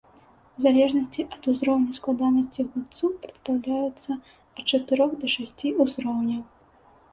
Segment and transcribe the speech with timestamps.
[0.59, 4.11] У залежнасці ад узроўню складанасці гульцу прадастаўляюцца
[4.57, 6.43] ад чатырох да шасці узроўняў.